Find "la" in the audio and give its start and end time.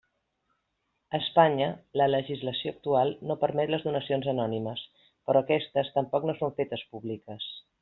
2.01-2.07